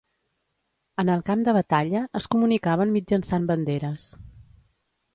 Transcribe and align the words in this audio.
En 1.03 1.11
el 1.17 1.21
camp 1.27 1.43
de 1.49 1.53
batalla, 1.59 2.03
es 2.21 2.31
comunicaven 2.37 2.97
mitjançant 2.99 3.49
banderes. 3.55 4.13